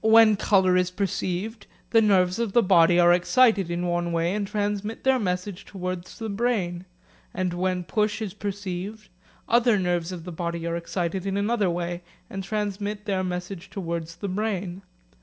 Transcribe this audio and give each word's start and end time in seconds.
When 0.03 0.35
colour 0.35 0.75
is 0.75 0.89
perceived 0.89 1.67
the 1.91 2.01
nerves 2.01 2.39
of 2.39 2.53
the 2.53 2.63
body 2.63 2.99
are 2.99 3.13
excited 3.13 3.69
in 3.69 3.85
one 3.85 4.11
way 4.11 4.33
and 4.33 4.47
transmit 4.47 5.03
their 5.03 5.19
message 5.19 5.63
towards 5.63 6.17
the 6.17 6.27
brain, 6.27 6.85
and 7.35 7.53
when 7.53 7.83
push 7.83 8.19
is 8.19 8.33
perceived 8.33 9.09
other 9.47 9.77
nerves 9.77 10.11
of 10.11 10.23
the 10.23 10.31
body 10.31 10.65
are 10.65 10.75
excited 10.75 11.27
in 11.27 11.37
another 11.37 11.69
way 11.69 12.01
and 12.31 12.43
transmit 12.43 13.05
their 13.05 13.23
message 13.23 13.69
towards 13.69 14.15
the 14.15 14.27
brain. 14.27 14.81